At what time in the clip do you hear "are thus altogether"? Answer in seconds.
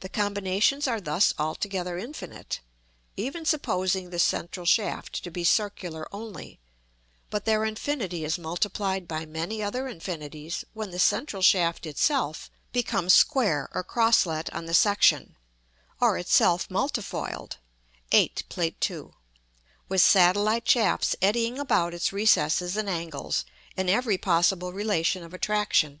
0.88-1.96